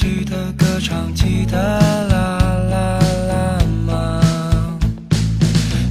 [0.00, 2.38] 记得歌唱记得啦
[2.70, 4.20] 啦啦吗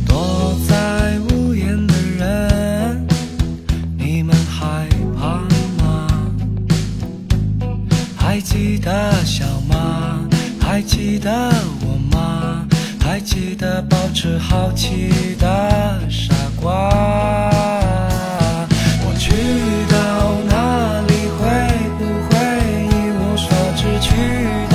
[0.05, 3.05] 躲在屋檐的人
[3.97, 5.41] 你们害怕
[5.83, 6.07] 吗？
[8.15, 10.25] 还记得笑吗？
[10.61, 11.29] 还记得
[11.81, 12.65] 我吗？
[13.01, 17.56] 还记得保持好奇的傻瓜？
[24.17, 24.66] you.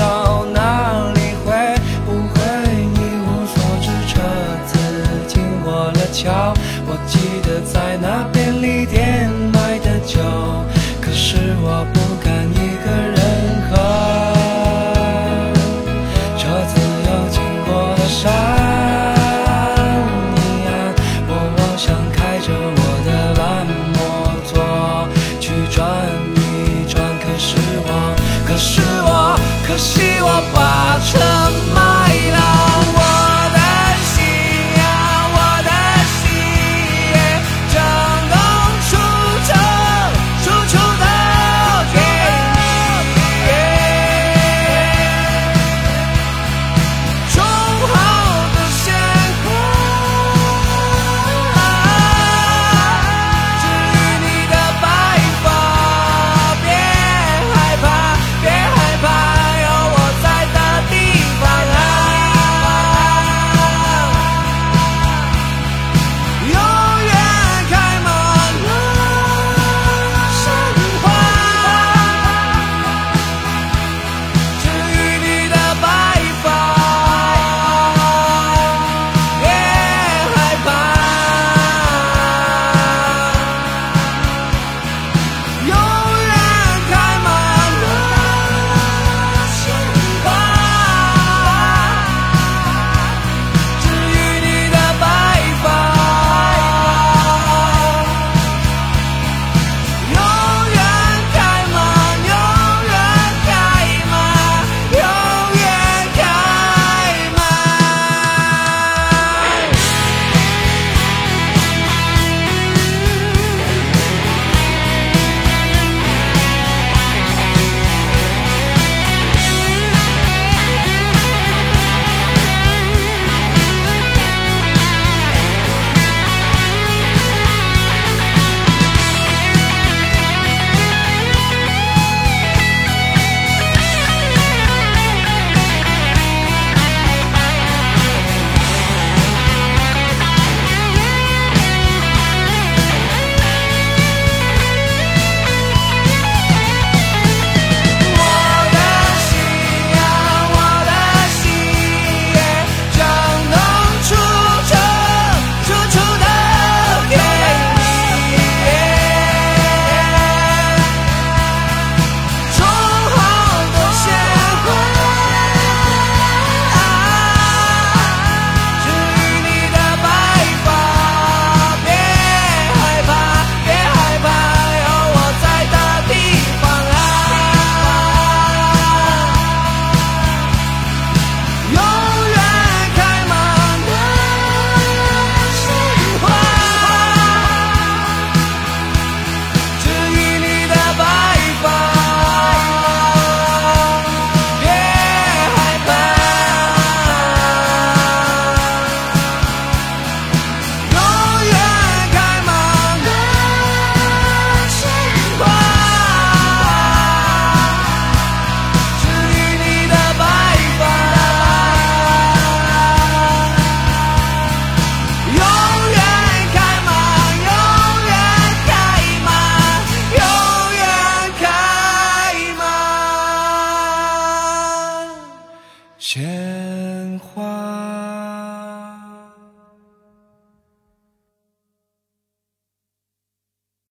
[226.15, 227.52] 鲜花。